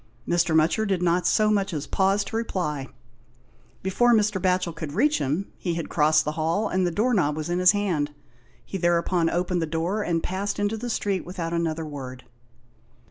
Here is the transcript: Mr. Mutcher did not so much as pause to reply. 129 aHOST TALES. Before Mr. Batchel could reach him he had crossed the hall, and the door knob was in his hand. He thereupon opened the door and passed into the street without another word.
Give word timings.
Mr. 0.27 0.55
Mutcher 0.55 0.87
did 0.87 1.03
not 1.03 1.27
so 1.27 1.51
much 1.51 1.73
as 1.75 1.85
pause 1.85 2.23
to 2.23 2.35
reply. 2.35 2.87
129 3.83 3.83
aHOST 3.83 3.83
TALES. 3.83 3.83
Before 3.83 4.13
Mr. 4.15 4.41
Batchel 4.41 4.75
could 4.75 4.93
reach 4.93 5.19
him 5.19 5.51
he 5.59 5.75
had 5.75 5.89
crossed 5.89 6.25
the 6.25 6.31
hall, 6.31 6.67
and 6.67 6.87
the 6.87 6.91
door 6.91 7.13
knob 7.13 7.37
was 7.37 7.51
in 7.51 7.59
his 7.59 7.73
hand. 7.73 8.09
He 8.65 8.79
thereupon 8.79 9.29
opened 9.29 9.61
the 9.61 9.67
door 9.67 10.01
and 10.01 10.23
passed 10.23 10.57
into 10.57 10.75
the 10.77 10.89
street 10.89 11.23
without 11.23 11.53
another 11.53 11.85
word. 11.85 12.23